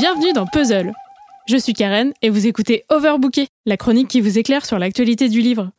[0.00, 0.94] Bienvenue dans Puzzle.
[1.46, 5.42] Je suis Karen et vous écoutez Overbooké, la chronique qui vous éclaire sur l'actualité du
[5.42, 5.72] livre.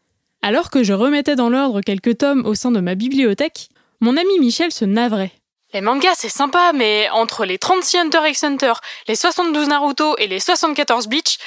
[0.43, 4.38] Alors que je remettais dans l'ordre quelques tomes au sein de ma bibliothèque, mon ami
[4.39, 5.31] Michel se navrait.
[5.73, 8.73] Les mangas c'est sympa, mais entre les 36 Hunter x Hunter,
[9.07, 11.39] les 72 Naruto et les 74 Bleach,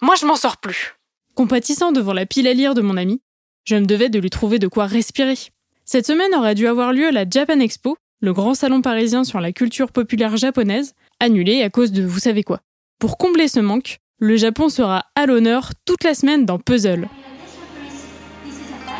[0.00, 0.94] moi je m'en sors plus.
[1.34, 3.20] Compatissant devant la pile à lire de mon ami,
[3.64, 5.36] je me devais de lui trouver de quoi respirer.
[5.84, 9.52] Cette semaine aurait dû avoir lieu la Japan Expo, le grand salon parisien sur la
[9.52, 12.60] culture populaire japonaise, annulé à cause de vous savez quoi.
[13.00, 17.08] Pour combler ce manque, le Japon sera à l'honneur toute la semaine dans Puzzle.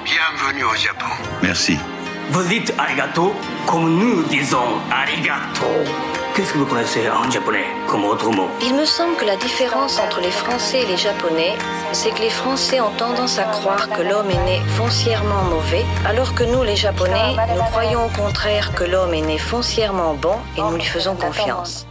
[0.05, 1.07] Bienvenue au Japon.
[1.43, 1.77] Merci.
[2.31, 3.33] Vous dites arigato
[3.67, 5.67] comme nous disons arigato.
[6.35, 8.49] Qu'est-ce que vous connaissez en japonais comme autre mot?
[8.63, 11.53] Il me semble que la différence entre les Français et les Japonais,
[11.93, 16.35] c'est que les Français ont tendance à croire que l'homme est né foncièrement mauvais, alors
[16.35, 20.61] que nous, les Japonais, nous croyons au contraire que l'homme est né foncièrement bon et
[20.61, 21.87] nous lui faisons confiance.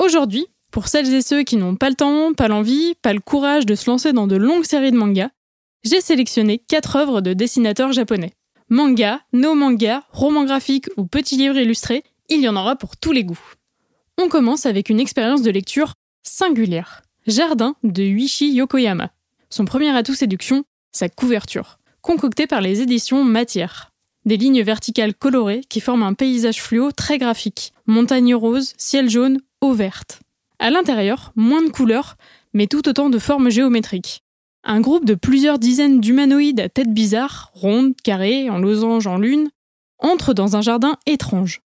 [0.00, 3.66] Aujourd'hui, pour celles et ceux qui n'ont pas le temps, pas l'envie, pas le courage
[3.66, 5.28] de se lancer dans de longues séries de mangas,
[5.84, 8.32] j'ai sélectionné quatre œuvres de dessinateurs japonais.
[8.70, 13.24] Manga, no-manga, roman graphique ou petit livre illustré, il y en aura pour tous les
[13.24, 13.52] goûts.
[14.16, 17.02] On commence avec une expérience de lecture singulière.
[17.26, 19.10] Jardin de Yuichi Yokoyama.
[19.50, 23.92] Son premier atout séduction, sa couverture, concoctée par les éditions Matière.
[24.24, 27.74] Des lignes verticales colorées qui forment un paysage fluo très graphique.
[27.86, 30.20] Montagnes roses, ciel jaune, eau verte.
[30.58, 32.16] À l'intérieur, moins de couleurs,
[32.52, 34.22] mais tout autant de formes géométriques.
[34.62, 39.50] Un groupe de plusieurs dizaines d'humanoïdes à tête bizarre, rondes, carrées, en losange, en lune,
[39.98, 41.62] entre dans un jardin étrange.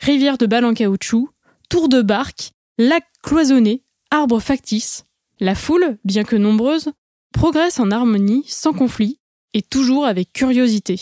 [0.00, 1.28] Rivière de balles en caoutchouc,
[1.68, 5.06] tour de barque, lac cloisonné, arbres factices.
[5.40, 6.92] La foule, bien que nombreuse,
[7.32, 9.18] progresse en harmonie, sans conflit,
[9.54, 11.00] et toujours avec curiosité.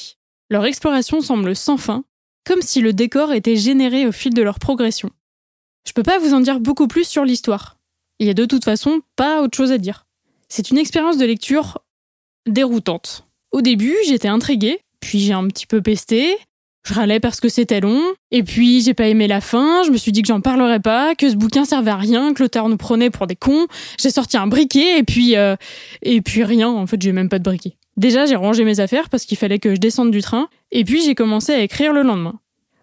[0.51, 2.05] Leur exploration semble sans fin,
[2.45, 5.11] comme si le décor était généré au fil de leur progression.
[5.87, 7.77] Je peux pas vous en dire beaucoup plus sur l'histoire.
[8.19, 10.07] Il y a de toute façon pas autre chose à dire.
[10.49, 11.79] C'est une expérience de lecture
[12.47, 13.27] déroutante.
[13.53, 16.37] Au début, j'étais intriguée, puis j'ai un petit peu pesté,
[16.87, 19.97] je râlais parce que c'était long, et puis j'ai pas aimé la fin, je me
[19.97, 22.77] suis dit que j'en parlerais pas, que ce bouquin servait à rien, que l'auteur nous
[22.77, 23.67] prenait pour des cons,
[23.99, 25.57] j'ai sorti un briquet, et puis, euh,
[26.03, 27.77] et puis rien, en fait j'ai même pas de briquet.
[27.97, 31.03] Déjà j'ai rangé mes affaires parce qu'il fallait que je descende du train, et puis
[31.03, 32.39] j'ai commencé à écrire le lendemain.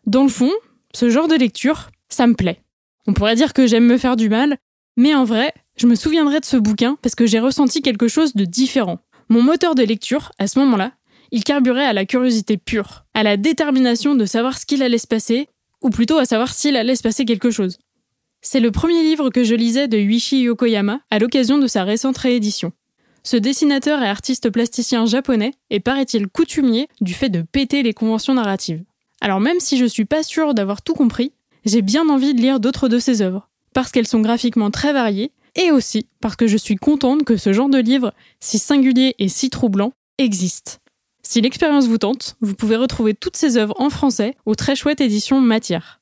[0.07, 0.51] Dans le fond,
[0.94, 2.59] ce genre de lecture, ça me plaît.
[3.07, 4.57] On pourrait dire que j'aime me faire du mal,
[4.97, 8.35] mais en vrai, je me souviendrai de ce bouquin parce que j'ai ressenti quelque chose
[8.35, 9.00] de différent.
[9.29, 10.91] Mon moteur de lecture, à ce moment-là,
[11.31, 15.07] il carburait à la curiosité pure, à la détermination de savoir ce qu'il allait se
[15.07, 15.47] passer,
[15.81, 17.78] ou plutôt à savoir s'il allait se passer quelque chose.
[18.41, 22.18] C'est le premier livre que je lisais de Yuichi Yokoyama à l'occasion de sa récente
[22.18, 22.73] réédition.
[23.23, 28.33] Ce dessinateur et artiste plasticien japonais est paraît-il coutumier du fait de péter les conventions
[28.33, 28.83] narratives.
[29.22, 31.33] Alors même si je suis pas sûre d'avoir tout compris,
[31.66, 35.31] j'ai bien envie de lire d'autres de ses œuvres, parce qu'elles sont graphiquement très variées,
[35.55, 39.27] et aussi parce que je suis contente que ce genre de livre, si singulier et
[39.27, 40.79] si troublant, existe.
[41.23, 45.01] Si l'expérience vous tente, vous pouvez retrouver toutes ces œuvres en français aux très chouettes
[45.01, 46.01] éditions Matière.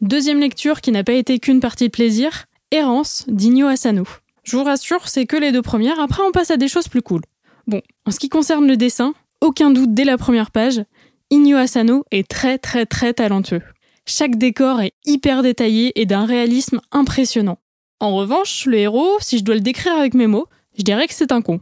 [0.00, 4.04] Deuxième lecture qui n'a pas été qu'une partie de plaisir, Errance d'Igno Asano.
[4.42, 7.02] Je vous rassure, c'est que les deux premières, après on passe à des choses plus
[7.02, 7.22] cool.
[7.66, 10.82] Bon, en ce qui concerne le dessin, aucun doute dès la première page,
[11.30, 13.62] Inyo Asano est très très très talentueux.
[14.06, 17.58] Chaque décor est hyper détaillé et d'un réalisme impressionnant.
[18.00, 20.46] En revanche, le héros, si je dois le décrire avec mes mots,
[20.76, 21.60] je dirais que c'est un con.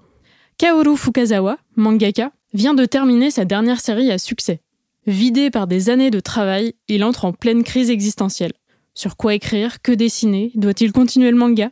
[0.59, 4.61] Kaoru Fukazawa, mangaka, vient de terminer sa dernière série à succès.
[5.07, 8.53] Vidé par des années de travail, il entre en pleine crise existentielle.
[8.95, 11.71] Sur quoi écrire Que dessiner Doit-il continuer le manga?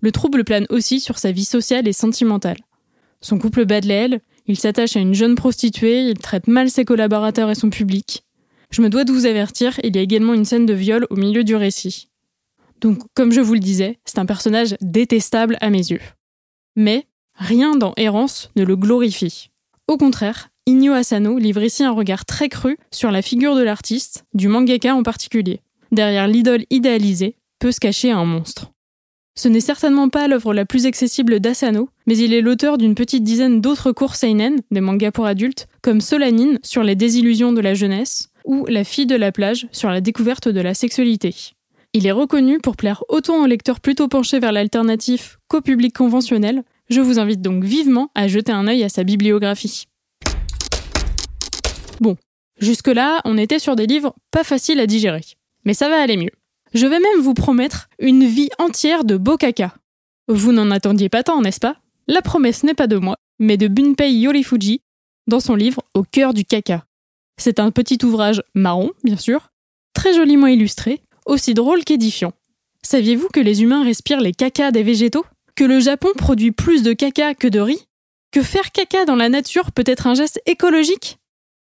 [0.00, 2.58] Le trouble plane aussi sur sa vie sociale et sentimentale.
[3.20, 3.88] Son couple bat de
[4.46, 8.24] il s'attache à une jeune prostituée, il traite mal ses collaborateurs et son public.
[8.70, 11.16] Je me dois de vous avertir, il y a également une scène de viol au
[11.16, 12.08] milieu du récit.
[12.80, 16.00] Donc, comme je vous le disais, c'est un personnage détestable à mes yeux.
[16.74, 19.50] Mais rien dans Errance ne le glorifie.
[19.88, 24.24] Au contraire, Inyo Asano livre ici un regard très cru sur la figure de l'artiste,
[24.32, 25.60] du mangaka en particulier.
[25.92, 28.71] Derrière l'idole idéalisée peut se cacher un monstre.
[29.34, 33.24] Ce n'est certainement pas l'œuvre la plus accessible d'Asano, mais il est l'auteur d'une petite
[33.24, 37.72] dizaine d'autres cours seinen, des mangas pour adultes, comme Solanine sur les désillusions de la
[37.72, 41.34] jeunesse, ou La fille de la plage sur la découverte de la sexualité.
[41.94, 46.62] Il est reconnu pour plaire autant aux lecteurs plutôt penchés vers l'alternatif qu'au public conventionnel.
[46.90, 49.86] Je vous invite donc vivement à jeter un œil à sa bibliographie.
[52.00, 52.16] Bon,
[52.58, 55.22] jusque-là, on était sur des livres pas faciles à digérer.
[55.64, 56.32] Mais ça va aller mieux.
[56.74, 59.74] Je vais même vous promettre une vie entière de beau caca.
[60.28, 61.76] Vous n'en attendiez pas tant, n'est-ce pas?
[62.06, 64.80] La promesse n'est pas de moi, mais de Bunpei Yorifuji,
[65.26, 66.86] dans son livre Au cœur du caca.
[67.36, 69.50] C'est un petit ouvrage marron, bien sûr,
[69.92, 72.32] très joliment illustré, aussi drôle qu'édifiant.
[72.82, 75.26] Saviez-vous que les humains respirent les cacas des végétaux?
[75.54, 77.86] Que le Japon produit plus de caca que de riz?
[78.30, 81.18] Que faire caca dans la nature peut être un geste écologique?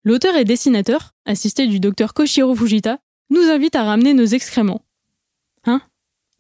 [0.04, 3.00] L'auteur et dessinateur, assisté du docteur Koshiro Fujita,
[3.34, 4.84] nous invite à ramener nos excréments.
[5.66, 5.82] Hein?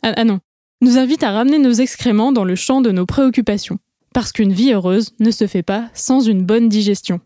[0.03, 0.39] Ah, ah non,
[0.81, 3.79] nous invite à ramener nos excréments dans le champ de nos préoccupations.
[4.13, 7.19] Parce qu'une vie heureuse ne se fait pas sans une bonne digestion.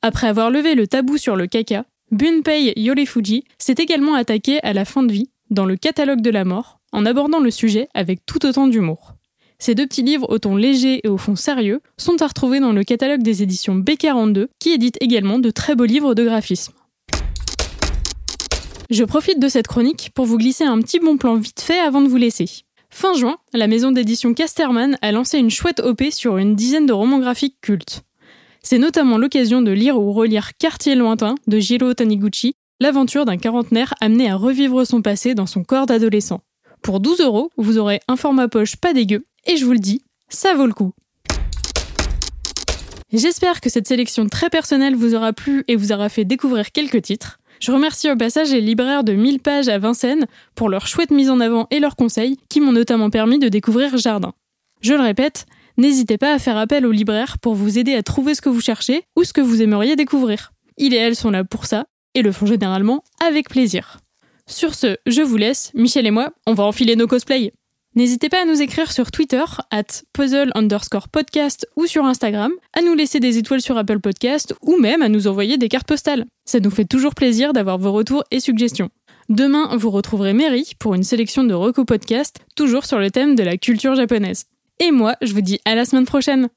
[0.00, 4.84] Après avoir levé le tabou sur le caca, Bunpei Yorefuji s'est également attaqué à la
[4.84, 8.46] fin de vie dans le catalogue de la mort, en abordant le sujet avec tout
[8.46, 9.14] autant d'humour.
[9.58, 12.72] Ces deux petits livres au ton léger et au fond sérieux sont à retrouver dans
[12.72, 16.74] le catalogue des éditions B42, qui édite également de très beaux livres de graphisme.
[18.94, 22.00] Je profite de cette chronique pour vous glisser un petit bon plan vite fait avant
[22.00, 22.48] de vous laisser.
[22.90, 26.92] Fin juin, la maison d'édition Casterman a lancé une chouette OP sur une dizaine de
[26.92, 28.02] romans graphiques cultes.
[28.62, 33.94] C'est notamment l'occasion de lire ou relire Quartier lointain de Jiro Taniguchi, l'aventure d'un quarantenaire
[34.00, 36.42] amené à revivre son passé dans son corps d'adolescent.
[36.80, 40.02] Pour 12 euros, vous aurez un format poche pas dégueu, et je vous le dis,
[40.28, 40.92] ça vaut le coup.
[43.12, 47.02] J'espère que cette sélection très personnelle vous aura plu et vous aura fait découvrir quelques
[47.02, 47.40] titres.
[47.64, 51.30] Je remercie au passage les libraires de 1000 pages à Vincennes pour leur chouette mise
[51.30, 54.34] en avant et leurs conseils qui m'ont notamment permis de découvrir Jardin.
[54.82, 55.46] Je le répète,
[55.78, 58.60] n'hésitez pas à faire appel aux libraires pour vous aider à trouver ce que vous
[58.60, 60.52] cherchez ou ce que vous aimeriez découvrir.
[60.76, 63.96] Ils et elles sont là pour ça et le font généralement avec plaisir.
[64.46, 67.54] Sur ce, je vous laisse, Michel et moi, on va enfiler nos cosplays.
[67.96, 72.82] N'hésitez pas à nous écrire sur Twitter, at puzzle underscore podcast ou sur Instagram, à
[72.82, 76.24] nous laisser des étoiles sur Apple Podcast ou même à nous envoyer des cartes postales.
[76.44, 78.90] Ça nous fait toujours plaisir d'avoir vos retours et suggestions.
[79.28, 83.44] Demain, vous retrouverez Mary pour une sélection de Roku Podcast, toujours sur le thème de
[83.44, 84.46] la culture japonaise.
[84.80, 86.48] Et moi, je vous dis à la semaine prochaine